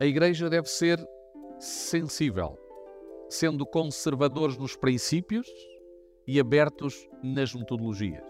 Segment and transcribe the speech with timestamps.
[0.00, 1.04] A Igreja deve ser
[1.58, 2.56] sensível,
[3.28, 5.48] sendo conservadores nos princípios
[6.24, 8.22] e abertos nas metodologias.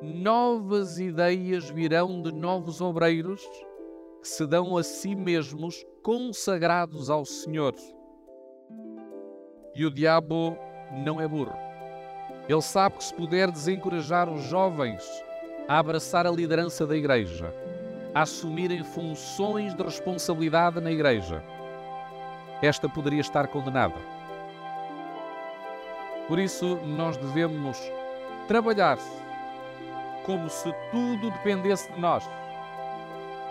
[0.00, 3.44] Novas ideias virão de novos obreiros
[4.22, 7.74] que se dão a si mesmos consagrados ao Senhor.
[9.74, 10.56] E o diabo
[11.04, 11.56] não é burro.
[12.48, 15.02] Ele sabe que se puder desencorajar os jovens
[15.66, 17.52] a abraçar a liderança da igreja,
[18.14, 21.42] a assumirem funções de responsabilidade na igreja,
[22.62, 23.94] esta poderia estar condenada.
[26.26, 27.78] Por isso, nós devemos
[28.46, 28.98] trabalhar
[30.24, 32.28] como se tudo dependesse de nós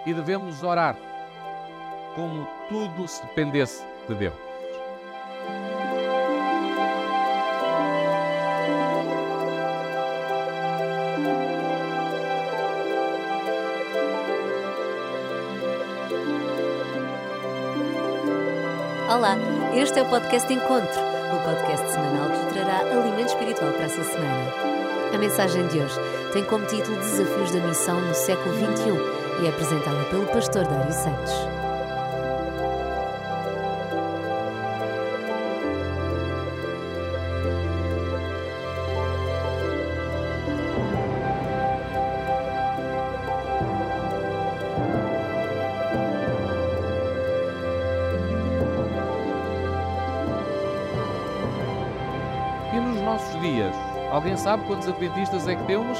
[0.05, 0.95] e devemos orar
[2.15, 4.46] como tudo se dependesse de Deus.
[19.09, 19.37] Olá,
[19.73, 20.99] este é o podcast Encontro,
[21.33, 24.53] o podcast semanal que trará alimento espiritual para essa semana.
[25.13, 25.95] A mensagem de hoje
[26.33, 30.91] tem como título Desafios da Missão no século XXI e é apresentada pelo pastor Dário
[30.91, 31.66] Santos.
[54.47, 55.99] Sabe quantos adventistas é que temos?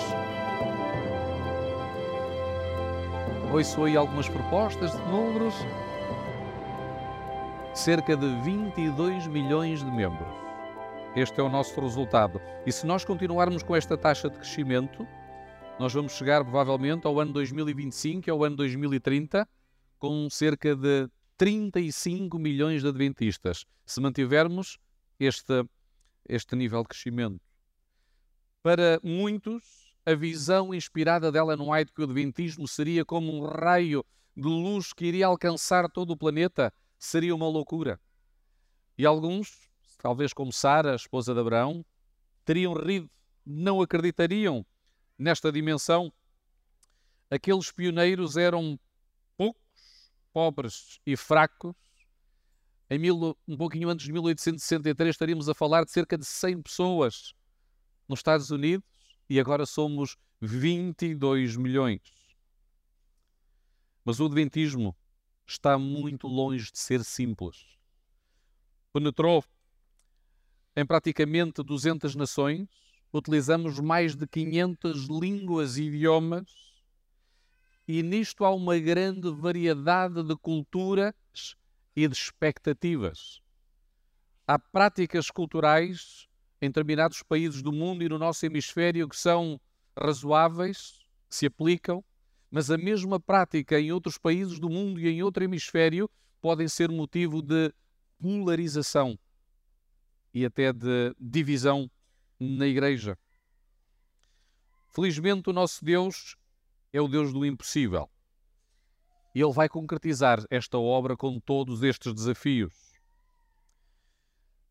[3.51, 5.53] Ouço aí algumas propostas de números.
[7.73, 10.33] Cerca de 22 milhões de membros.
[11.13, 12.39] Este é o nosso resultado.
[12.65, 15.05] E se nós continuarmos com esta taxa de crescimento,
[15.77, 19.45] nós vamos chegar provavelmente ao ano 2025 e ao ano 2030
[19.99, 24.77] com cerca de 35 milhões de adventistas, se mantivermos
[25.19, 25.65] este,
[26.29, 27.41] este nível de crescimento.
[28.61, 34.05] Para muitos, a visão inspirada de Ellen White que o Adventismo seria como um raio
[34.35, 37.99] de luz que iria alcançar todo o planeta seria uma loucura.
[38.97, 41.85] E alguns, talvez como Sara, esposa de Abraão,
[42.45, 43.09] teriam rido,
[43.45, 44.65] não acreditariam
[45.17, 46.11] nesta dimensão.
[47.29, 48.79] Aqueles pioneiros eram
[49.35, 51.75] poucos, pobres e fracos.
[52.89, 57.33] Em mil, um pouquinho antes de 1863 estaríamos a falar de cerca de 100 pessoas
[58.07, 58.87] nos Estados Unidos
[59.29, 62.01] e agora somos 22 milhões.
[64.05, 64.95] Mas o Adventismo
[65.45, 67.77] está muito longe de ser simples.
[68.93, 69.43] Penetrou
[70.75, 72.69] em praticamente 200 nações,
[73.11, 76.51] utilizamos mais de 500 línguas e idiomas,
[77.87, 81.15] e nisto há uma grande variedade de culturas
[81.95, 83.41] e de expectativas.
[84.45, 86.26] Há práticas culturais
[86.61, 89.59] em determinados países do mundo e no nosso hemisfério que são
[89.99, 92.03] razoáveis, se aplicam,
[92.49, 96.09] mas a mesma prática em outros países do mundo e em outro hemisfério
[96.41, 97.73] podem ser motivo de
[98.19, 99.17] polarização
[100.33, 101.89] e até de divisão
[102.39, 103.17] na igreja.
[104.93, 106.35] Felizmente, o nosso Deus
[106.93, 108.09] é o Deus do impossível.
[109.35, 112.86] E Ele vai concretizar esta obra com todos estes desafios.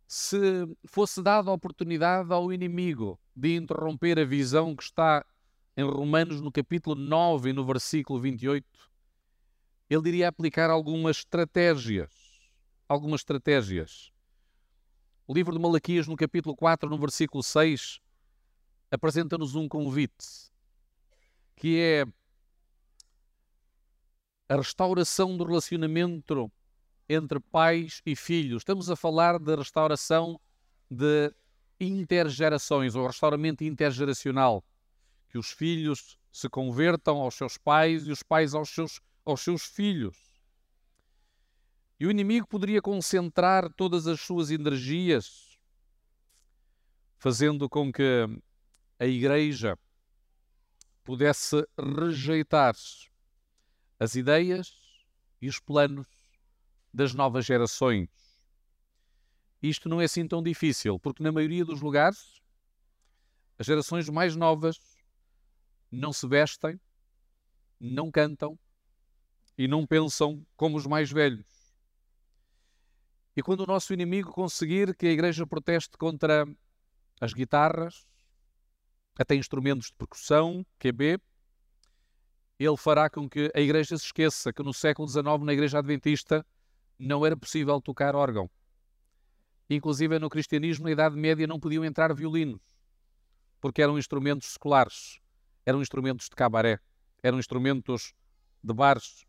[0.06, 0.38] Se
[0.84, 5.24] fosse dada a oportunidade ao inimigo de interromper a visão que está
[5.76, 8.66] em Romanos, no capítulo 9 e no versículo 28,
[9.90, 12.10] ele iria aplicar algumas estratégias.
[12.88, 14.12] Algumas estratégias.
[15.26, 18.00] O livro de Malaquias, no capítulo 4, no versículo 6,
[18.90, 20.52] apresenta-nos um convite,
[21.56, 22.04] que é
[24.48, 26.50] a restauração do relacionamento
[27.08, 28.62] entre pais e filhos.
[28.62, 30.40] Estamos a falar de restauração
[30.90, 31.32] de
[31.80, 34.64] intergerações, ou restauramento intergeracional.
[35.28, 39.64] Que os filhos se convertam aos seus pais e os pais aos seus, aos seus
[39.64, 40.16] filhos.
[41.98, 45.58] E o inimigo poderia concentrar todas as suas energias,
[47.18, 48.26] fazendo com que
[48.98, 49.78] a igreja
[51.02, 52.74] pudesse rejeitar
[53.98, 54.74] as ideias
[55.40, 56.06] e os planos
[56.96, 58.08] das novas gerações.
[59.62, 62.40] Isto não é assim tão difícil, porque na maioria dos lugares
[63.58, 64.78] as gerações mais novas
[65.92, 66.80] não se vestem,
[67.78, 68.58] não cantam
[69.58, 71.46] e não pensam como os mais velhos.
[73.36, 76.46] E quando o nosso inimigo conseguir que a igreja proteste contra
[77.20, 78.06] as guitarras,
[79.18, 81.20] até instrumentos de percussão, QB,
[82.58, 86.44] ele fará com que a Igreja se esqueça que no século XIX, na Igreja Adventista,
[86.98, 88.50] não era possível tocar órgão.
[89.68, 92.60] Inclusive no cristianismo, na Idade Média, não podiam entrar violinos,
[93.60, 95.18] porque eram instrumentos seculares,
[95.64, 96.78] eram instrumentos de cabaré,
[97.22, 98.14] eram instrumentos
[98.62, 99.26] de bares.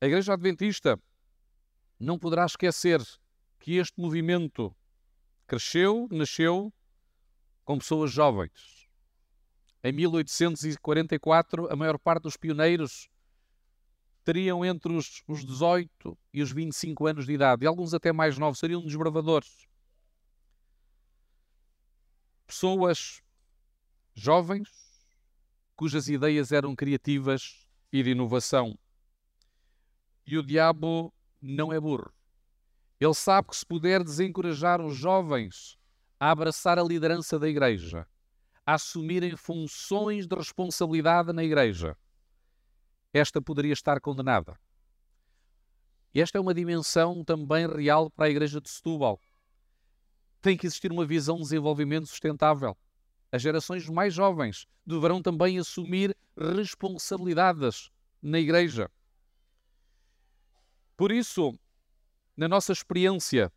[0.00, 0.98] A Igreja Adventista
[1.98, 3.02] não poderá esquecer
[3.58, 4.74] que este movimento
[5.46, 6.72] cresceu, nasceu
[7.66, 8.88] com pessoas jovens.
[9.84, 13.09] Em 1844, a maior parte dos pioneiros
[14.24, 18.38] teriam entre os, os 18 e os 25 anos de idade, e alguns até mais
[18.38, 19.66] novos, seriam desbravadores.
[22.46, 23.22] Pessoas
[24.14, 24.68] jovens,
[25.76, 28.78] cujas ideias eram criativas e de inovação.
[30.26, 32.12] E o diabo não é burro.
[33.00, 35.78] Ele sabe que se puder desencorajar os jovens
[36.18, 38.06] a abraçar a liderança da igreja,
[38.66, 41.96] a assumirem funções de responsabilidade na igreja,
[43.12, 44.58] esta poderia estar condenada.
[46.14, 49.20] Esta é uma dimensão também real para a igreja de Setúbal.
[50.40, 52.76] Tem que existir uma visão de desenvolvimento sustentável.
[53.30, 57.90] As gerações mais jovens deverão também assumir responsabilidades
[58.20, 58.90] na igreja.
[60.96, 61.52] Por isso,
[62.36, 63.52] na nossa experiência,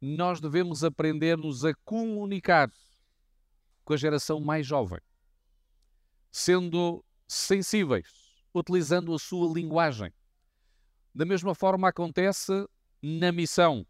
[0.00, 2.70] nós devemos aprender-nos a comunicar
[3.84, 5.00] com a geração mais jovem,
[6.30, 8.21] sendo sensíveis,
[8.54, 10.12] utilizando a sua linguagem.
[11.14, 12.66] Da mesma forma acontece
[13.02, 13.86] na missão.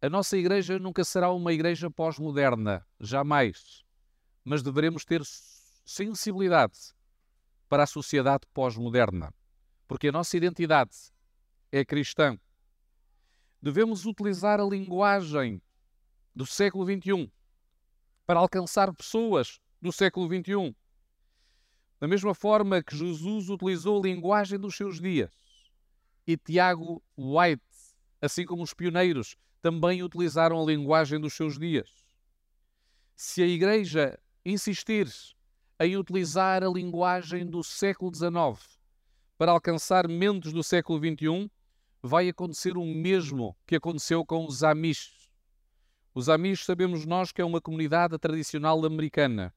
[0.00, 3.84] A nossa igreja nunca será uma igreja pós-moderna, jamais.
[4.44, 5.22] Mas deveremos ter
[5.84, 6.94] sensibilidade
[7.68, 9.34] para a sociedade pós-moderna,
[9.86, 10.96] porque a nossa identidade
[11.70, 12.38] é cristã.
[13.60, 15.60] Devemos utilizar a linguagem
[16.34, 17.30] do século XXI
[18.24, 20.76] para alcançar pessoas do século XXI.
[22.00, 25.32] Da mesma forma que Jesus utilizou a linguagem dos seus dias
[26.26, 27.62] e Tiago White,
[28.20, 31.90] assim como os pioneiros, também utilizaram a linguagem dos seus dias.
[33.16, 35.08] Se a Igreja insistir
[35.80, 38.78] em utilizar a linguagem do século XIX
[39.36, 41.50] para alcançar mentes do século XXI,
[42.02, 45.30] vai acontecer o mesmo que aconteceu com os Amish.
[46.14, 49.54] Os Amish sabemos nós que é uma comunidade tradicional americana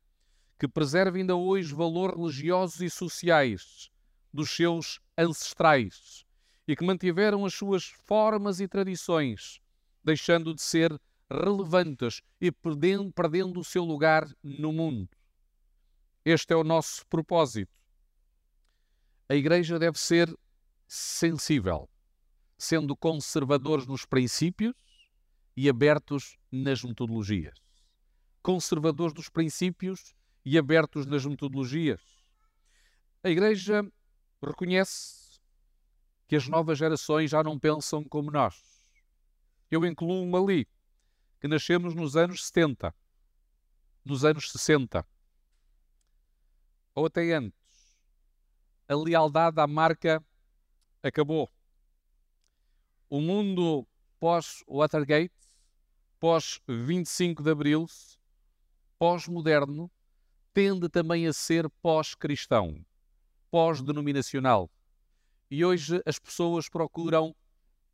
[0.61, 3.89] que preserva ainda hoje valores religiosos e sociais
[4.31, 6.23] dos seus ancestrais
[6.67, 9.59] e que mantiveram as suas formas e tradições,
[10.03, 10.95] deixando de ser
[11.31, 15.09] relevantes e perdendo, perdendo o seu lugar no mundo.
[16.23, 17.73] Este é o nosso propósito.
[19.27, 20.31] A Igreja deve ser
[20.87, 21.89] sensível
[22.55, 24.75] sendo conservadores nos princípios
[25.57, 27.57] e abertos nas metodologias.
[28.43, 32.01] Conservadores dos princípios e abertos nas metodologias.
[33.23, 33.85] A Igreja
[34.41, 35.39] reconhece
[36.27, 38.85] que as novas gerações já não pensam como nós.
[39.69, 40.67] Eu incluo-me ali,
[41.39, 42.93] que nascemos nos anos 70,
[44.03, 45.05] nos anos 60,
[46.95, 47.59] ou até antes.
[48.87, 50.23] A lealdade à marca
[51.03, 51.49] acabou
[53.09, 53.85] o mundo
[54.19, 55.33] pós-Watergate,
[56.19, 57.85] pós-25 de Abril,
[58.97, 59.91] pós-moderno,
[60.53, 62.85] tende também a ser pós-cristão,
[63.49, 64.69] pós-denominacional.
[65.49, 67.35] E hoje as pessoas procuram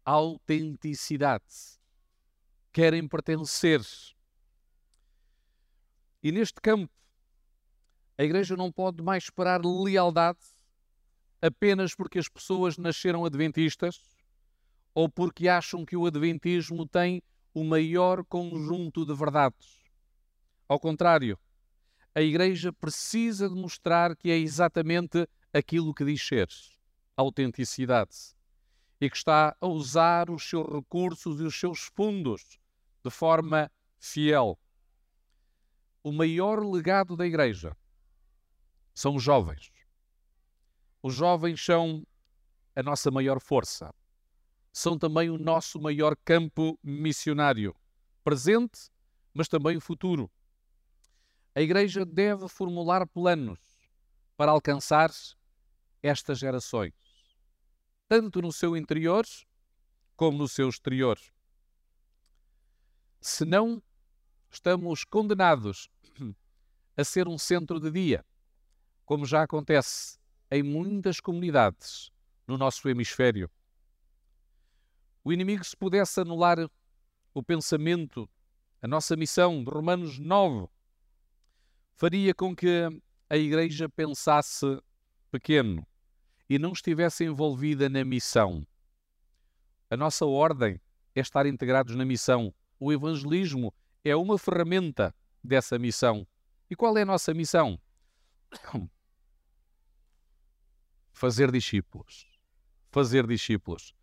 [0.05, 1.79] autenticidade,
[2.72, 3.82] querem pertencer.
[6.22, 6.93] E neste campo,
[8.17, 10.39] a Igreja não pode mais esperar lealdade
[11.41, 14.01] apenas porque as pessoas nasceram adventistas
[14.93, 17.22] ou porque acham que o Adventismo tem
[17.53, 19.79] o maior conjunto de verdades.
[20.67, 21.38] Ao contrário,
[22.17, 26.50] a Igreja precisa demonstrar que é exatamente aquilo que diz ser
[27.15, 28.36] autenticidade
[29.00, 32.57] e que está a usar os seus recursos e os seus fundos
[33.03, 34.57] de forma fiel.
[36.01, 37.77] O maior legado da Igreja
[38.95, 39.71] são os jovens.
[41.03, 42.03] Os jovens são
[42.75, 43.93] a nossa maior força
[44.74, 47.75] são também o nosso maior campo missionário,
[48.24, 48.91] presente,
[49.36, 50.31] mas também futuro.
[51.58, 53.60] A Igreja deve formular planos
[54.38, 55.10] para alcançar
[56.04, 56.94] estas gerações,
[58.08, 59.26] tanto no seu interior
[60.16, 61.18] como no seu exterior.
[63.20, 63.82] Senão,
[64.52, 65.90] estamos condenados
[66.96, 68.24] a ser um centro de dia,
[69.04, 70.20] como já acontece
[70.52, 72.12] em muitas comunidades
[72.46, 73.50] no nosso hemisfério
[75.24, 76.70] o inimigo, se pudesse anular
[77.34, 78.30] o pensamento,
[78.80, 80.70] a nossa missão de Romanos 9,
[81.98, 82.88] faria com que
[83.27, 84.66] a igreja pensasse
[85.32, 85.86] pequeno
[86.48, 88.66] e não estivesse envolvida na missão.
[89.89, 90.80] A nossa ordem
[91.16, 92.54] é estar integrados na missão.
[92.80, 93.74] O evangelismo
[94.06, 95.13] é uma ferramenta
[95.44, 96.25] dessa missão.
[96.70, 97.82] E qual é a nossa missão?
[101.12, 102.27] Fazer discípulos.
[102.92, 103.94] Fazer discípulos.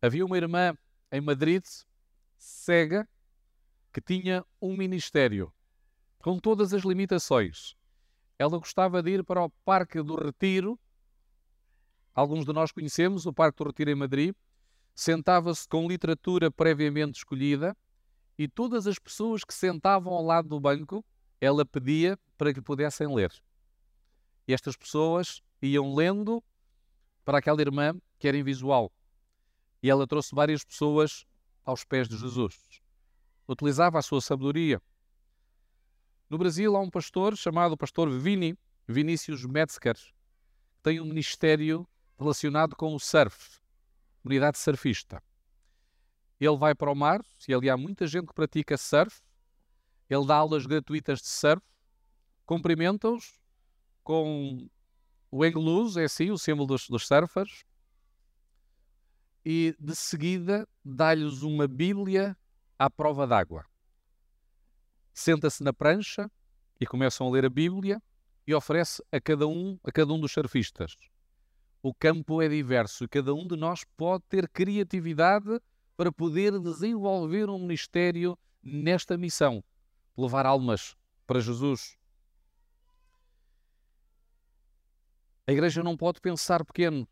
[0.00, 0.76] Havia uma irmã
[1.12, 1.64] em Madrid,
[2.38, 3.06] cega,
[3.92, 5.52] que tinha um ministério
[6.24, 7.76] com todas as limitações.
[8.38, 10.80] Ela gostava de ir para o Parque do Retiro.
[12.14, 14.34] Alguns de nós conhecemos o Parque do Retiro em Madrid.
[14.94, 17.76] Sentava-se com literatura previamente escolhida
[18.38, 21.04] e todas as pessoas que sentavam ao lado do banco,
[21.42, 23.30] ela pedia para que pudessem ler.
[24.48, 26.42] E estas pessoas iam lendo
[27.22, 28.90] para aquela irmã que era invisual.
[29.82, 31.26] E ela trouxe várias pessoas
[31.66, 32.58] aos pés de Jesus.
[33.46, 34.80] Utilizava a sua sabedoria
[36.34, 41.86] no Brasil há um pastor chamado pastor Vini, Vinícius Metzger, que tem um ministério
[42.18, 43.60] relacionado com o surf,
[44.20, 45.22] comunidade surfista.
[46.40, 49.22] Ele vai para o mar, e ali há muita gente que pratica surf,
[50.10, 51.64] ele dá aulas gratuitas de surf,
[52.44, 53.40] cumprimenta-os
[54.02, 54.68] com
[55.30, 57.64] o hang é assim, o símbolo dos, dos surfers,
[59.44, 62.36] e de seguida dá-lhes uma Bíblia
[62.76, 63.64] à prova d'água
[65.14, 66.30] senta-se na prancha
[66.80, 68.02] e começam a ler a Bíblia
[68.46, 70.96] e oferece a cada um, a cada um dos surfistas.
[71.80, 75.60] O campo é diverso e cada um de nós pode ter criatividade
[75.96, 79.62] para poder desenvolver um ministério nesta missão,
[80.16, 81.96] levar almas para Jesus.
[85.46, 87.06] A igreja não pode pensar pequeno.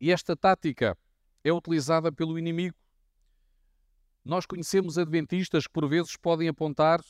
[0.00, 0.96] E esta tática
[1.44, 2.76] é utilizada pelo inimigo
[4.24, 7.00] nós conhecemos adventistas que por vezes podem apontar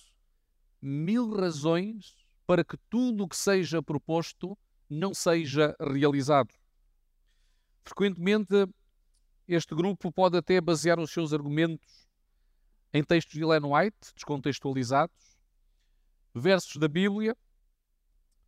[0.81, 2.17] mil razões
[2.47, 4.57] para que tudo o que seja proposto
[4.89, 6.53] não seja realizado.
[7.85, 8.67] Frequentemente,
[9.47, 12.09] este grupo pode até basear os seus argumentos
[12.93, 15.39] em textos de Ellen White, descontextualizados,
[16.35, 17.37] versos da Bíblia,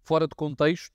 [0.02, 0.94] fora de contexto,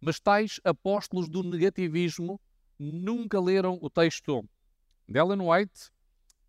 [0.00, 2.40] mas tais apóstolos do negativismo
[2.78, 4.44] nunca leram o texto
[5.06, 5.90] de Ellen White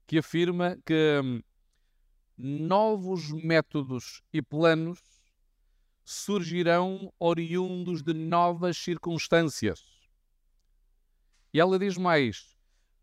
[0.05, 1.41] que afirma que hum,
[2.37, 4.99] novos métodos e planos
[6.03, 9.81] surgirão oriundos de novas circunstâncias.
[11.53, 12.57] E ela diz mais: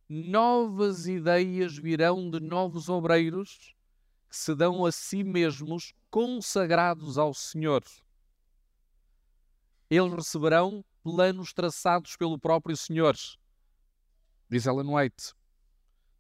[0.09, 3.75] novas ideias virão de novos obreiros
[4.29, 7.83] que se dão a si mesmos consagrados ao Senhor.
[9.89, 13.17] Eles receberão planos traçados pelo próprio Senhor.
[14.49, 15.35] Diz Ellen White.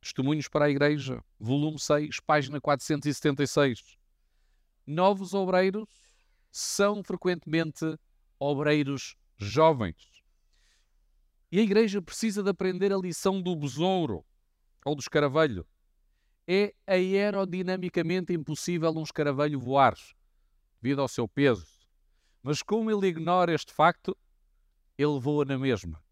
[0.00, 3.98] Testemunhos para a Igreja, volume 6, página 476.
[4.86, 5.86] Novos obreiros
[6.50, 7.98] são frequentemente
[8.38, 10.22] obreiros jovens.
[11.52, 14.24] E a Igreja precisa de aprender a lição do besouro
[14.84, 15.66] ou do escaravelho.
[16.48, 19.94] É aerodinamicamente impossível um escaravelho voar,
[20.80, 21.66] devido ao seu peso.
[22.42, 24.16] Mas como ele ignora este facto,
[24.96, 26.02] ele voa na mesma.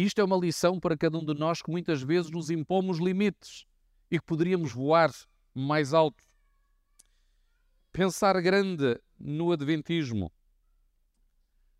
[0.00, 3.66] Isto é uma lição para cada um de nós que muitas vezes nos impomos limites
[4.08, 5.10] e que poderíamos voar
[5.52, 6.22] mais alto.
[7.90, 10.32] Pensar grande no Adventismo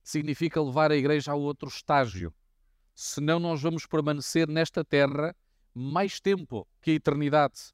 [0.03, 2.35] significa levar a igreja a outro estágio.
[2.93, 5.33] Senão, nós vamos permanecer nesta terra
[5.73, 7.73] mais tempo que a eternidade.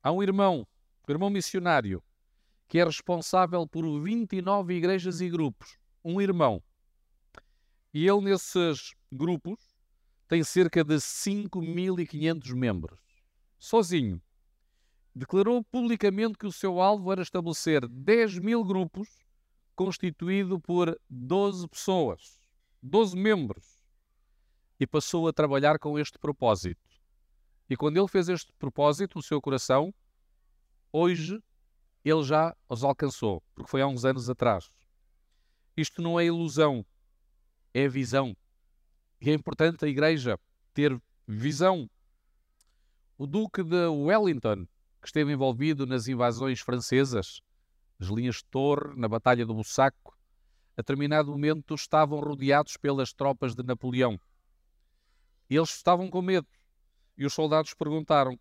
[0.00, 0.64] Há um irmão,
[1.08, 2.00] um irmão missionário,
[2.68, 5.76] que é responsável por 29 igrejas e grupos.
[6.04, 6.62] Um irmão
[7.92, 9.58] e ele, nesses grupos,
[10.28, 13.00] tem cerca de 5.500 membros.
[13.58, 14.20] Sozinho.
[15.14, 19.08] Declarou publicamente que o seu alvo era estabelecer 10 mil grupos,
[19.74, 22.38] constituído por 12 pessoas,
[22.82, 23.78] 12 membros.
[24.78, 26.80] E passou a trabalhar com este propósito.
[27.68, 29.92] E quando ele fez este propósito no seu coração,
[30.92, 31.42] hoje
[32.04, 34.70] ele já os alcançou, porque foi há uns anos atrás.
[35.76, 36.84] Isto não é ilusão,
[37.72, 38.36] é visão.
[39.20, 40.38] E é importante a Igreja
[40.72, 41.88] ter visão.
[43.16, 44.66] O Duque de Wellington,
[45.00, 47.40] que esteve envolvido nas invasões francesas,
[48.00, 50.16] as linhas de Torre, na Batalha do Bussaco,
[50.76, 54.20] a determinado momento estavam rodeados pelas tropas de Napoleão.
[55.50, 56.46] Eles estavam com medo.
[57.16, 58.38] E os soldados perguntaram: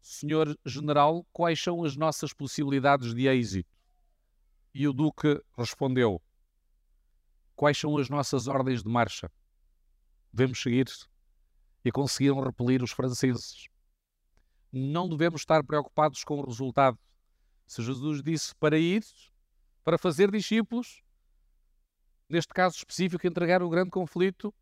[0.00, 3.70] Senhor General, quais são as nossas possibilidades de êxito?
[4.74, 6.20] E o Duque respondeu:
[7.58, 9.28] quais são as nossas ordens de marcha.
[10.32, 10.86] Devemos seguir
[11.84, 13.66] e conseguiram repelir os franceses.
[14.70, 16.96] Não devemos estar preocupados com o resultado.
[17.66, 19.04] Se Jesus disse para ir,
[19.82, 21.02] para fazer discípulos,
[22.28, 24.54] neste caso específico, entregar o grande conflito,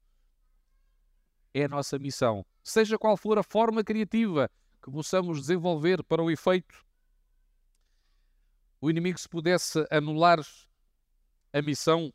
[1.52, 2.46] é a nossa missão.
[2.64, 4.50] Seja qual for a forma criativa
[4.82, 6.82] que possamos desenvolver para o efeito,
[8.80, 10.38] o inimigo, se pudesse anular
[11.52, 12.10] a missão,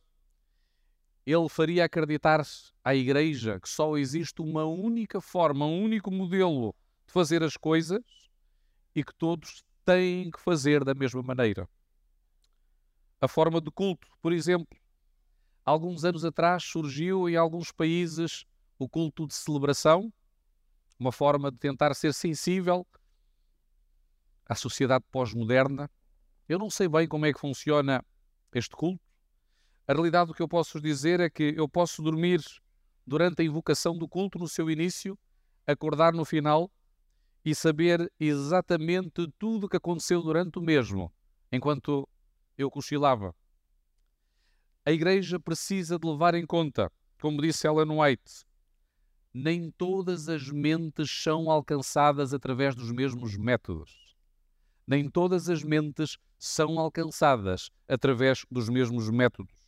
[1.26, 2.42] ele faria acreditar
[2.84, 6.76] à Igreja que só existe uma única forma, um único modelo
[7.06, 8.02] de fazer as coisas
[8.96, 11.70] e que todos têm que fazer da mesma maneira.
[13.20, 14.78] A forma de culto, por exemplo,
[15.64, 18.46] alguns anos atrás surgiu em alguns países
[18.80, 20.12] o culto de celebração,
[20.98, 22.86] uma forma de tentar ser sensível
[24.46, 25.90] à sociedade pós-moderna.
[26.50, 28.04] Eu não sei bem como é que funciona
[28.54, 29.11] este culto.
[29.88, 32.42] A realidade do que eu posso dizer é que eu posso dormir
[33.06, 35.18] durante a invocação do culto no seu início,
[35.66, 36.72] acordar no final
[37.44, 41.12] e saber exatamente tudo o que aconteceu durante o mesmo,
[41.52, 42.08] enquanto
[42.58, 43.36] eu cochilava.
[44.86, 48.46] A Igreja precisa de levar em conta, como disse Ellen White,
[49.34, 54.16] nem todas as mentes são alcançadas através dos mesmos métodos.
[54.86, 59.61] Nem todas as mentes são alcançadas através dos mesmos métodos.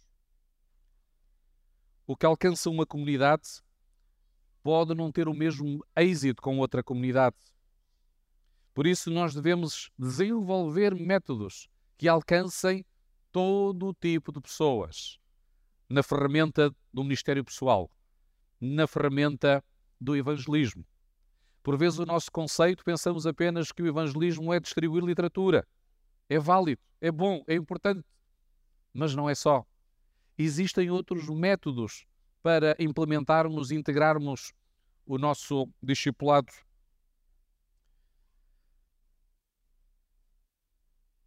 [2.05, 3.61] O que alcança uma comunidade
[4.61, 7.37] pode não ter o mesmo êxito com outra comunidade.
[8.73, 12.85] Por isso, nós devemos desenvolver métodos que alcancem
[13.31, 15.17] todo o tipo de pessoas
[15.89, 17.89] na ferramenta do Ministério Pessoal,
[18.59, 19.63] na ferramenta
[19.99, 20.85] do evangelismo.
[21.61, 25.65] Por vezes, o nosso conceito pensamos apenas que o evangelismo é distribuir literatura.
[26.27, 28.03] É válido, é bom, é importante,
[28.93, 29.65] mas não é só.
[30.37, 32.05] Existem outros métodos
[32.41, 34.51] para implementarmos integrarmos
[35.05, 36.51] o nosso discipulado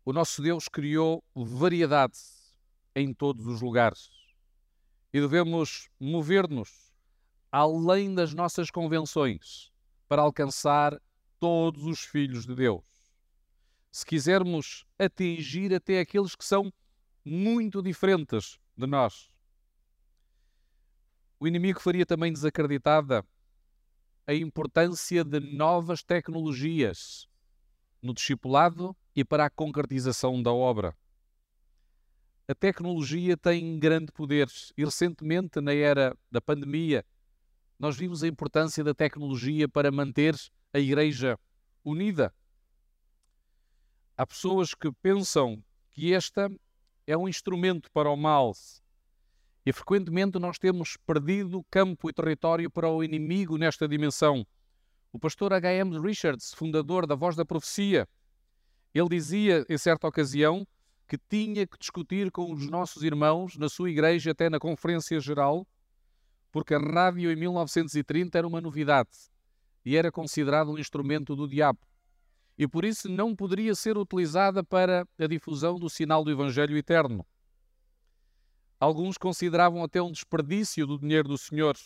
[0.09, 2.17] O nosso Deus criou variedade
[2.95, 4.09] em todos os lugares
[5.13, 6.95] e devemos mover-nos
[7.50, 9.73] além das nossas convenções
[10.07, 10.97] para alcançar
[11.41, 12.85] todos os filhos de Deus.
[13.91, 16.73] Se quisermos atingir até aqueles que são
[17.25, 19.30] muito diferentes de nós.
[21.39, 23.25] O inimigo faria também desacreditada
[24.26, 27.28] a importância de novas tecnologias
[28.02, 30.97] no discipulado e para a concretização da obra.
[32.49, 37.04] A tecnologia tem grande poder e recentemente, na era da pandemia,
[37.78, 40.34] nós vimos a importância da tecnologia para manter
[40.73, 41.39] a Igreja
[41.84, 42.32] unida.
[44.17, 46.50] Há pessoas que pensam que esta
[47.06, 48.52] é um instrumento para o mal
[49.66, 54.47] e frequentemente nós temos perdido campo e território para o inimigo nesta dimensão.
[55.12, 55.99] O pastor H.M.
[55.99, 58.08] Richards, fundador da Voz da Profecia,
[58.95, 60.64] ele dizia, em certa ocasião,
[61.08, 65.66] que tinha que discutir com os nossos irmãos na sua igreja, até na Conferência Geral,
[66.52, 69.10] porque a rádio em 1930 era uma novidade
[69.84, 71.80] e era considerado um instrumento do diabo.
[72.58, 77.26] E por isso não poderia ser utilizada para a difusão do sinal do Evangelho eterno.
[78.80, 81.76] Alguns consideravam até um desperdício do dinheiro do Senhor.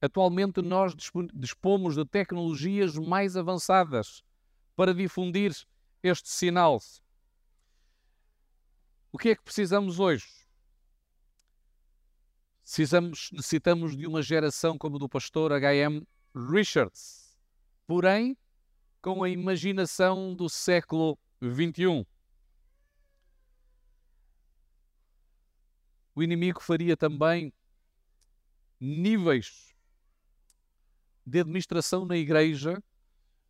[0.00, 0.94] Atualmente nós
[1.34, 4.22] dispomos de tecnologias mais avançadas
[4.76, 5.52] para difundir
[6.02, 6.80] este sinal.
[9.10, 10.26] O que é que precisamos hoje?
[12.62, 16.06] Precisamos, necessitamos de uma geração como do pastor H.M.
[16.34, 17.38] Richards,
[17.86, 18.36] porém
[19.06, 22.04] com a imaginação do século XXI.
[26.12, 27.52] O inimigo faria também
[28.80, 29.76] níveis
[31.24, 32.82] de administração na igreja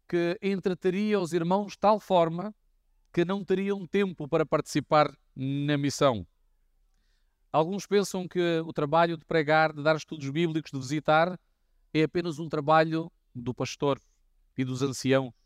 [0.06, 2.54] que entreteria os irmãos de tal forma
[3.10, 6.26] que não teriam tempo para participar na missão.
[7.50, 11.40] Alguns pensam que o trabalho de pregar, de dar estudos bíblicos, de visitar,
[11.94, 13.98] é apenas um trabalho do pastor
[14.54, 15.45] e dos anciãos.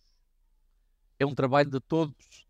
[1.21, 2.47] É um trabalho de todos.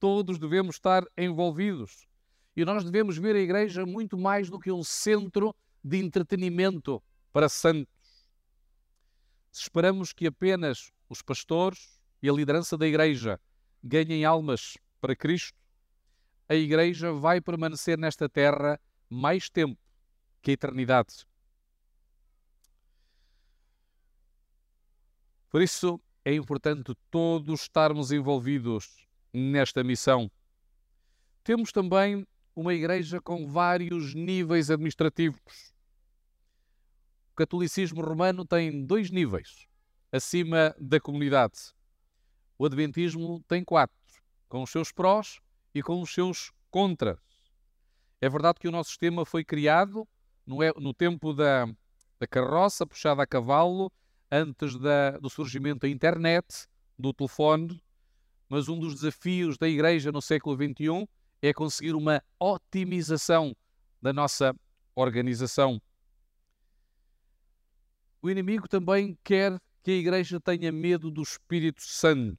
[0.00, 2.08] Todos devemos estar envolvidos.
[2.56, 7.00] E nós devemos ver a igreja muito mais do que um centro de entretenimento
[7.32, 7.94] para santos.
[9.52, 13.40] Se esperamos que apenas os pastores e a liderança da igreja
[13.82, 15.56] ganhem almas para Cristo,
[16.48, 19.80] a igreja vai permanecer nesta terra mais tempo
[20.42, 21.24] que a eternidade.
[25.48, 30.30] Por isso é importante todos estarmos envolvidos nesta missão.
[31.42, 35.72] Temos também uma igreja com vários níveis administrativos.
[37.32, 39.66] O catolicismo romano tem dois níveis
[40.12, 41.72] acima da comunidade.
[42.58, 43.96] O Adventismo tem quatro:
[44.48, 45.40] com os seus prós
[45.74, 47.18] e com os seus contras.
[48.20, 50.06] É verdade que o nosso sistema foi criado
[50.46, 51.66] no, é, tempo da,
[52.18, 53.90] da carroça puxada a cavalo,
[54.30, 56.66] antes da, do surgimento da internet,
[56.98, 57.82] do telefone,
[58.48, 61.08] mas um dos desafios da Igreja no século XXI
[61.42, 63.56] é conseguir uma otimização
[64.00, 64.54] da nossa
[64.94, 65.80] organização.
[68.22, 72.38] O inimigo também quer que a Igreja tenha medo do Espírito Santo.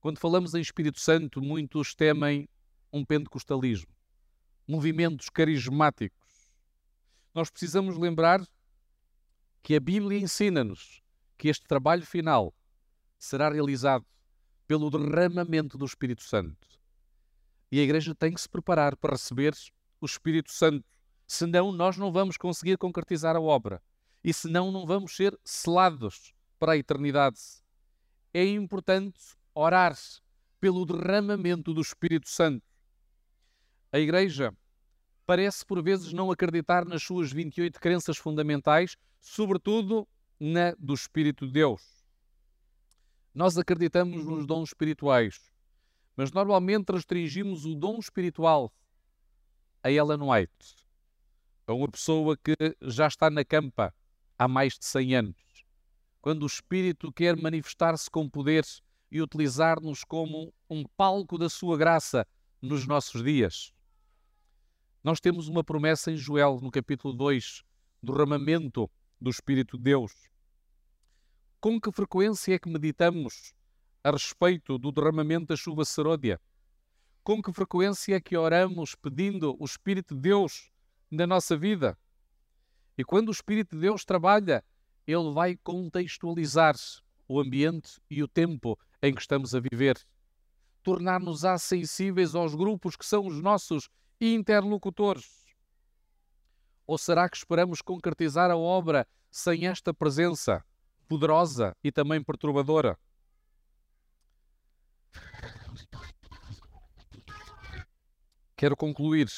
[0.00, 2.48] Quando falamos em Espírito Santo, muitos temem
[2.92, 3.92] um pentecostalismo,
[4.66, 6.18] movimentos carismáticos.
[7.34, 8.42] Nós precisamos lembrar
[9.62, 11.02] que a Bíblia ensina-nos
[11.38, 12.54] que este trabalho final
[13.18, 14.04] será realizado
[14.66, 16.68] pelo derramamento do Espírito Santo.
[17.70, 19.54] E a Igreja tem que se preparar para receber
[20.00, 20.84] o Espírito Santo,
[21.26, 23.80] senão nós não vamos conseguir concretizar a obra
[24.24, 27.40] e senão não vamos ser selados para a eternidade.
[28.34, 29.96] É importante orar
[30.60, 32.66] pelo derramamento do Espírito Santo.
[33.92, 34.56] A Igreja
[35.26, 40.06] parece por vezes não acreditar nas suas 28 crenças fundamentais, sobretudo
[40.38, 41.82] na do Espírito de Deus.
[43.34, 45.40] Nós acreditamos nos dons espirituais,
[46.16, 48.72] mas normalmente restringimos o dom espiritual
[49.82, 50.76] a Ellen White,
[51.66, 53.94] a uma pessoa que já está na campa
[54.38, 55.64] há mais de 100 anos.
[56.20, 58.64] Quando o Espírito quer manifestar-se com poder
[59.10, 62.26] e utilizar-nos como um palco da sua graça
[62.60, 63.72] nos nossos dias.
[65.04, 67.64] Nós temos uma promessa em Joel, no capítulo 2,
[68.00, 68.88] do derramamento
[69.20, 70.12] do Espírito de Deus.
[71.60, 73.52] Com que frequência é que meditamos
[74.04, 76.40] a respeito do derramamento da chuva seródia?
[77.24, 80.70] Com que frequência é que oramos pedindo o Espírito de Deus
[81.10, 81.98] na nossa vida?
[82.96, 84.64] E quando o Espírito de Deus trabalha,
[85.04, 86.76] ele vai contextualizar
[87.26, 90.00] o ambiente e o tempo em que estamos a viver.
[90.80, 93.88] Tornar-nos sensíveis aos grupos que são os nossos
[94.22, 95.44] interlocutores.
[96.86, 100.64] Ou será que esperamos concretizar a obra sem esta presença
[101.08, 102.98] poderosa e também perturbadora?
[108.56, 109.28] Quero concluir.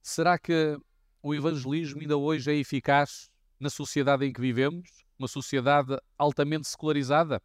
[0.00, 0.78] Será que
[1.20, 3.28] o evangelismo ainda hoje é eficaz
[3.58, 5.04] na sociedade em que vivemos?
[5.18, 7.42] Uma sociedade altamente secularizada?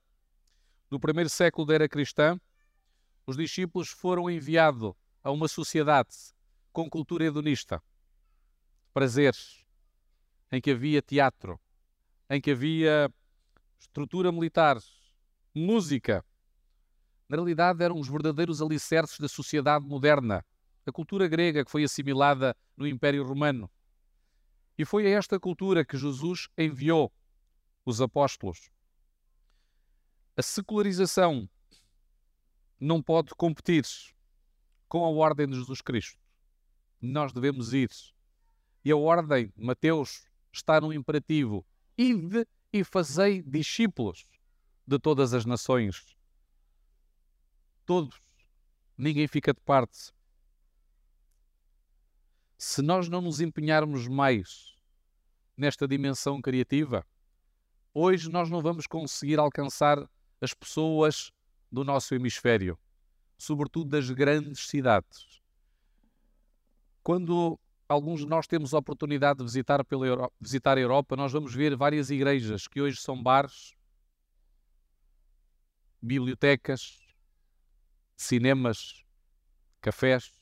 [0.91, 2.39] No primeiro século da era cristã,
[3.25, 6.15] os discípulos foram enviados a uma sociedade
[6.71, 7.81] com cultura hedonista,
[8.93, 9.65] prazeres,
[10.51, 11.59] em que havia teatro,
[12.29, 13.11] em que havia
[13.79, 14.77] estrutura militar,
[15.53, 16.25] música.
[17.27, 20.45] Na realidade, eram os verdadeiros alicerces da sociedade moderna,
[20.85, 23.69] a cultura grega que foi assimilada no Império Romano.
[24.77, 27.11] E foi a esta cultura que Jesus enviou
[27.85, 28.69] os apóstolos.
[30.35, 31.49] A secularização
[32.81, 33.85] não pode competir
[34.89, 36.19] com a ordem de Jesus Cristo.
[36.99, 37.89] Nós devemos ir.
[38.83, 41.65] E a ordem, Mateus, está no imperativo:
[41.97, 44.25] ide e fazei discípulos
[44.85, 46.17] de todas as nações.
[47.85, 48.19] Todos.
[48.97, 50.11] Ninguém fica de parte
[52.63, 54.75] se nós não nos empenharmos mais
[55.57, 57.03] nesta dimensão criativa,
[57.91, 60.07] hoje nós não vamos conseguir alcançar
[60.39, 61.31] as pessoas
[61.71, 62.77] do nosso hemisfério,
[63.37, 65.41] sobretudo das grandes cidades.
[67.03, 71.31] Quando alguns de nós temos a oportunidade de visitar, pela Euro visitar a Europa, nós
[71.31, 73.73] vamos ver várias igrejas que hoje são bares,
[76.01, 76.99] bibliotecas,
[78.15, 79.03] cinemas,
[79.79, 80.41] cafés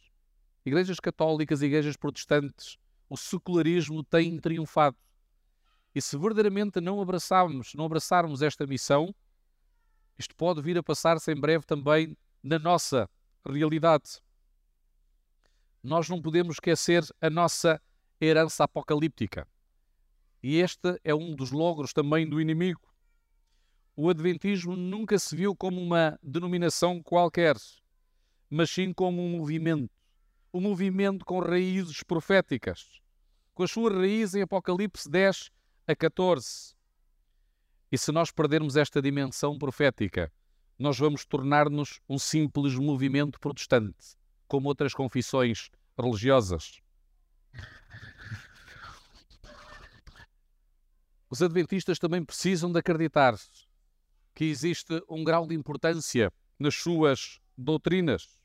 [0.70, 2.78] igrejas católicas, igrejas protestantes,
[3.10, 4.98] o secularismo tem triunfado.
[5.94, 9.14] E se verdadeiramente não abraçarmos, não abraçarmos esta missão,
[10.20, 13.10] isto pode vir a passar-se em breve também na nossa
[13.46, 14.22] realidade.
[15.82, 17.82] Nós não podemos esquecer a nossa
[18.20, 19.48] herança apocalíptica.
[20.44, 22.82] E este é um dos logros também do inimigo.
[23.96, 27.56] O Adventismo nunca se viu como uma denominação qualquer,
[28.50, 29.90] mas sim como um movimento
[30.52, 33.00] o movimento com raízes proféticas,
[33.54, 35.52] com as suas raízes em Apocalipse 10
[35.88, 36.76] a 14.
[37.92, 40.32] E se nós perdermos esta dimensão profética,
[40.78, 44.16] nós vamos tornar-nos um simples movimento protestante,
[44.48, 46.80] como outras confissões religiosas.
[51.30, 53.36] Os adventistas também precisam de acreditar
[54.34, 58.40] que existe um grau de importância nas suas doutrinas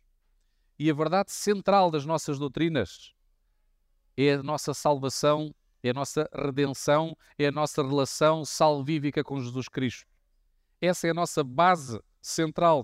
[0.78, 3.14] e a verdade central das nossas doutrinas
[4.16, 9.68] é a nossa salvação, é a nossa redenção, é a nossa relação salvífica com Jesus
[9.68, 10.10] Cristo.
[10.80, 12.82] Essa é a nossa base central.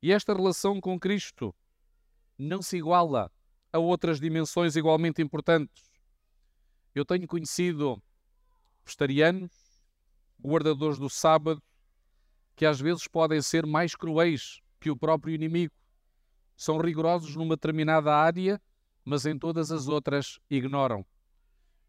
[0.00, 1.54] E esta relação com Cristo
[2.38, 3.30] não se iguala
[3.70, 5.92] a outras dimensões igualmente importantes.
[6.94, 8.02] Eu tenho conhecido
[8.82, 9.52] vegetarianos,
[10.42, 11.62] guardadores do sábado,
[12.56, 15.74] que às vezes podem ser mais cruéis que o próprio inimigo.
[16.56, 18.58] São rigorosos numa determinada área,
[19.04, 21.04] mas em todas as outras ignoram.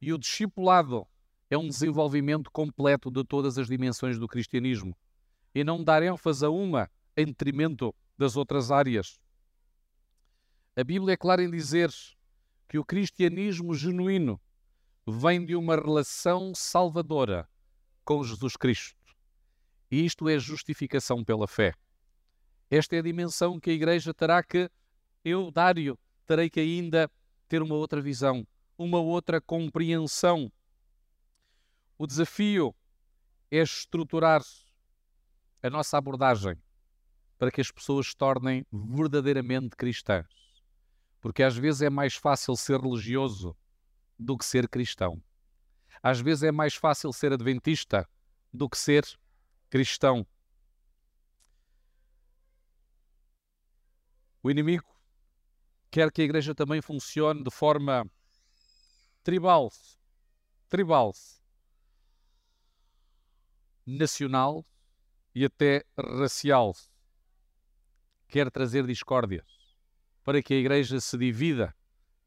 [0.06, 1.08] E o discipulado
[1.50, 4.96] é um desenvolvimento completo de todas as dimensões do cristianismo
[5.52, 9.20] e não dar ênfase a uma em detrimento das outras áreas.
[10.76, 11.89] A Bíblia é clara em dizer
[12.70, 14.39] que o cristianismo genuíno
[15.08, 17.50] vem de uma relação salvadora
[18.04, 19.15] com Jesus Cristo.
[19.89, 21.74] E isto é justificação pela fé.
[22.70, 24.70] Esta é a dimensão que a Igreja terá que,
[25.24, 27.10] eu, Dário, terei que ainda
[27.48, 28.46] ter uma outra visão,
[28.77, 30.51] uma outra compreensão.
[31.97, 32.75] O desafio
[33.49, 34.41] é estruturar
[35.61, 36.61] a nossa abordagem
[37.38, 40.25] para que as pessoas se tornem verdadeiramente cristãs.
[41.21, 43.55] Porque às vezes é mais fácil ser religioso
[44.17, 45.21] do que ser cristão.
[46.01, 48.07] Às vezes é mais fácil ser adventista
[48.53, 49.03] do que ser
[49.69, 50.25] cristão.
[54.43, 54.85] O inimigo
[55.89, 58.05] quer que a igreja também funcione de forma
[59.25, 59.71] tribal,
[60.69, 61.11] tribal,
[63.83, 64.63] nacional
[65.33, 66.75] e até racial.
[68.27, 69.43] Quer trazer discórdias
[70.23, 71.75] para que a igreja se divida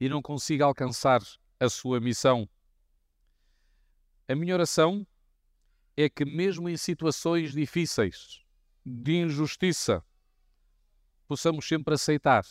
[0.00, 1.22] e não consiga alcançar
[1.60, 2.48] a sua missão.
[4.26, 5.06] A minha oração
[5.96, 8.44] é que, mesmo em situações difíceis,
[8.84, 10.04] de injustiça,
[11.28, 12.44] possamos sempre aceitar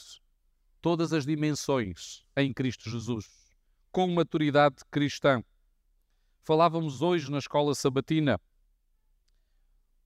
[0.82, 3.37] todas as dimensões em Cristo Jesus,
[3.98, 5.44] com maturidade cristã.
[6.44, 8.40] Falávamos hoje na escola sabatina.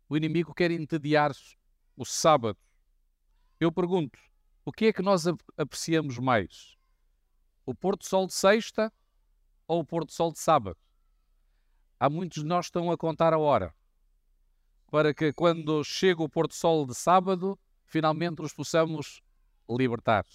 [0.07, 1.33] O inimigo quer entediar
[1.97, 2.57] o sábado.
[3.59, 4.17] Eu pergunto:
[4.63, 5.25] o que é que nós
[5.57, 6.77] apreciamos mais?
[7.65, 8.93] O pôr do sol de sexta
[9.67, 10.77] ou o pôr do sol de sábado?
[11.99, 13.75] Há muitos de nós que estão a contar a hora
[14.89, 19.21] para que quando chega o pôr do sol de sábado, finalmente nos possamos
[19.69, 20.25] libertar.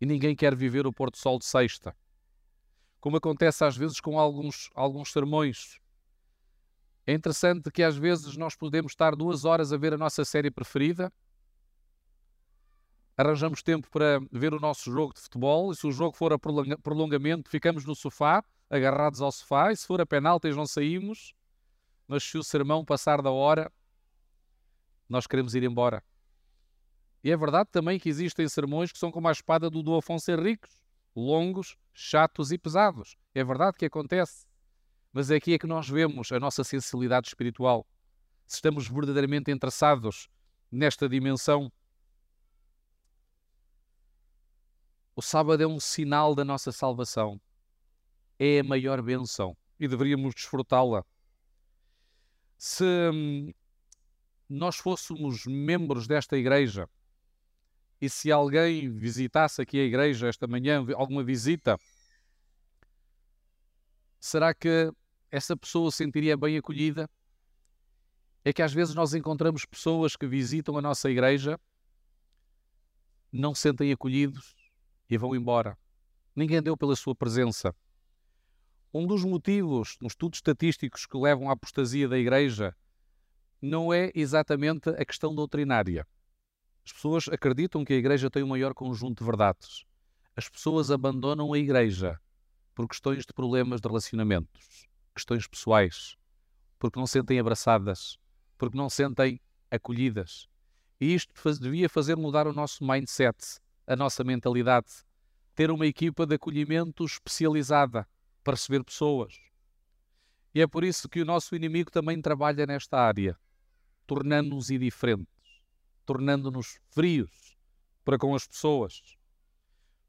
[0.00, 1.94] E ninguém quer viver o pôr do sol de sexta.
[3.00, 5.80] Como acontece às vezes com alguns, alguns sermões.
[7.06, 10.50] É interessante que às vezes nós podemos estar duas horas a ver a nossa série
[10.50, 11.12] preferida
[13.18, 16.38] arranjamos tempo para ver o nosso jogo de futebol e se o jogo for a
[16.38, 21.34] prolongamento, ficamos no sofá, agarrados ao sofá, e se for a penaltis não saímos,
[22.06, 23.72] mas se o sermão passar da hora,
[25.08, 26.00] nós queremos ir embora.
[27.24, 30.30] E é verdade também que existem sermões que são como a espada do, do Afonso
[30.30, 30.80] Henriques,
[31.18, 33.16] longos, chatos e pesados.
[33.34, 34.46] É verdade que acontece.
[35.12, 37.86] Mas é aqui é que nós vemos a nossa sensibilidade espiritual.
[38.46, 40.28] Se estamos verdadeiramente interessados
[40.70, 41.72] nesta dimensão
[45.18, 47.40] O sábado é um sinal da nossa salvação.
[48.38, 51.04] É a maior benção e deveríamos desfrutá-la.
[52.56, 53.52] Se hum,
[54.48, 56.88] nós fôssemos membros desta igreja
[58.00, 61.78] e se alguém visitasse aqui a igreja esta manhã, alguma visita,
[64.20, 64.92] será que
[65.30, 67.08] essa pessoa sentiria bem acolhida?
[68.44, 71.58] É que às vezes nós encontramos pessoas que visitam a nossa igreja,
[73.32, 74.54] não se sentem acolhidos,
[75.10, 75.76] e vão embora.
[76.34, 77.74] Ninguém deu pela sua presença.
[78.92, 82.74] Um dos motivos nos estudos estatísticos que levam à apostasia da Igreja
[83.60, 86.06] não é exatamente a questão doutrinária.
[86.88, 89.84] As pessoas acreditam que a Igreja tem o maior conjunto de verdades.
[90.34, 92.18] As pessoas abandonam a Igreja
[92.74, 96.16] por questões de problemas de relacionamentos, questões pessoais,
[96.78, 98.18] porque não sentem abraçadas,
[98.56, 99.38] porque não sentem
[99.70, 100.48] acolhidas.
[100.98, 105.04] E isto devia fazer mudar o nosso mindset, a nossa mentalidade.
[105.54, 108.08] Ter uma equipa de acolhimento especializada
[108.42, 109.38] para receber pessoas.
[110.54, 113.38] E é por isso que o nosso inimigo também trabalha nesta área,
[114.06, 115.37] tornando-nos indiferentes,
[116.08, 117.54] tornando-nos frios
[118.02, 119.02] para com as pessoas.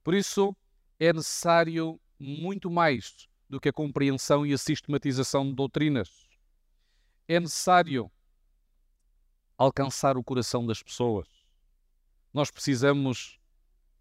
[0.02, 0.56] Por isso
[0.98, 6.26] é necessário muito mais do que a compreensão e a sistematização de doutrinas.
[7.28, 8.10] É necessário
[9.58, 11.28] alcançar o coração das pessoas.
[12.34, 13.38] Nós precisamos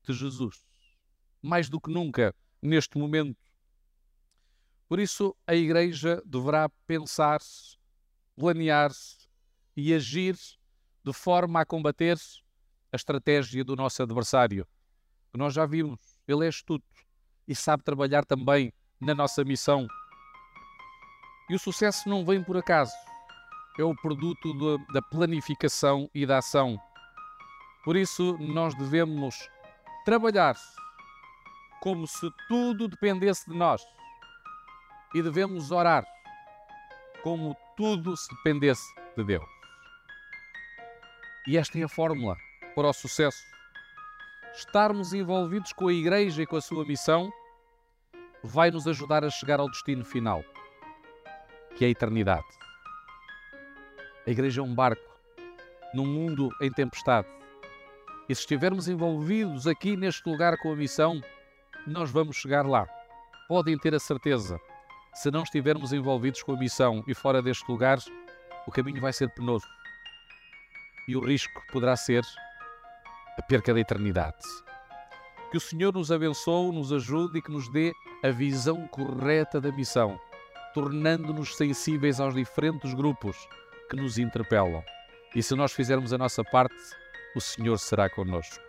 [0.05, 0.65] de Jesus,
[1.43, 2.33] mais do que nunca
[2.63, 3.43] neste momento.
[4.89, 7.77] Por isso, a Igreja deverá pensar-se,
[8.37, 9.27] planear-se
[9.77, 10.39] e agir
[11.09, 12.19] de forma a combater
[12.93, 14.67] a estratégia do nosso adversário.
[15.33, 16.85] Nós já vimos, ele é astuto
[17.47, 19.87] e sabe trabalhar também na nossa missão.
[21.49, 22.93] E o sucesso não vem por acaso.
[23.79, 26.79] é o produto da planificação e da ação.
[27.85, 29.49] Por isso, nós devemos
[30.05, 30.57] trabalhar
[31.81, 33.81] como se tudo dependesse de nós
[35.15, 36.05] e devemos orar
[37.23, 39.58] como tudo se dependesse de Deus.
[41.49, 42.37] E esta é a fórmula
[42.75, 43.43] para o sucesso.
[44.55, 47.33] Estarmos envolvidos com a Igreja e com a sua missão
[48.45, 50.45] vai nos ajudar a chegar ao destino final,
[51.75, 52.47] que é a eternidade.
[54.27, 55.03] A Igreja é um barco
[55.95, 57.27] num mundo em tempestade.
[58.29, 61.19] E se estivermos envolvidos aqui neste lugar com a missão,
[61.87, 62.87] nós vamos chegar lá.
[63.49, 64.61] Podem ter a certeza.
[65.15, 67.99] Se não estivermos envolvidos com a missão e fora deste lugar,
[68.67, 69.67] o caminho vai ser penoso.
[71.09, 72.23] E o risco poderá ser
[73.39, 74.37] a perca da eternidade.
[75.51, 77.93] Que o Senhor nos abençoe, nos ajude e que nos dê
[78.23, 80.21] a visão correta da missão,
[80.75, 83.37] tornando-nos sensíveis aos diferentes grupos
[83.89, 84.85] que nos interpelam.
[85.35, 86.77] E se nós fizermos a nossa parte,
[87.35, 88.63] o Senhor será connosco.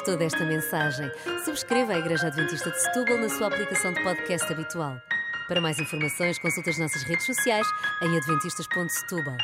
[0.00, 1.12] Gostou desta mensagem,
[1.44, 4.98] subscreva a Igreja Adventista de Setúbal na sua aplicação de podcast habitual.
[5.46, 7.66] Para mais informações, consulte as nossas redes sociais
[8.00, 9.36] em adventistas.setúbal.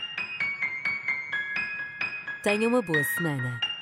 [2.42, 3.75] Tenha uma boa semana.